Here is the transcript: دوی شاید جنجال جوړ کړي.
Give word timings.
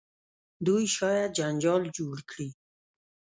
دوی 0.65 0.83
شاید 0.97 1.31
جنجال 1.39 1.83
جوړ 1.97 2.15
کړي. 2.29 2.49